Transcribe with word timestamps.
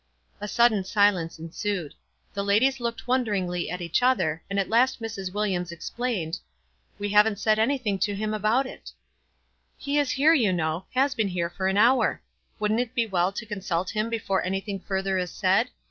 A 0.39 0.47
sudden 0.47 0.83
silence 0.83 1.37
ensued. 1.37 1.93
The 2.33 2.43
ladies 2.43 2.79
looked 2.79 3.07
wonderingly 3.07 3.69
at 3.69 3.81
each 3.81 4.01
other, 4.01 4.41
and 4.49 4.57
at 4.59 4.67
last 4.67 4.99
Mrs. 4.99 5.31
Williams 5.31 5.71
explained,— 5.71 6.39
WISE 6.39 6.39
AND 6.39 6.39
OTHERWISE. 6.39 6.97
43" 6.97 7.07
We 7.07 7.13
haven't 7.13 7.39
said 7.39 7.59
anything 7.59 7.99
to 7.99 8.15
him 8.15 8.33
about 8.33 8.65
it." 8.65 8.93
n 8.93 8.93
He 9.77 9.99
is 9.99 10.09
here, 10.09 10.33
you 10.33 10.51
know; 10.53 10.85
has 10.95 11.13
been 11.13 11.27
here 11.27 11.51
for 11.51 11.67
an 11.67 11.77
hour. 11.77 12.19
Wouldn't 12.57 12.79
it 12.79 12.95
be 12.95 13.05
well 13.05 13.31
to 13.31 13.45
consult 13.45 13.91
him 13.91 14.09
be 14.09 14.17
fore 14.17 14.43
anything 14.43 14.79
further 14.79 15.19
is 15.19 15.29
said? 15.31 15.69